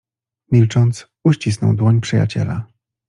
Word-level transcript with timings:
Milcząc, 0.51 1.07
uścisnął 1.23 1.73
dłoń 1.75 2.01
przyjaciela. 2.01 2.67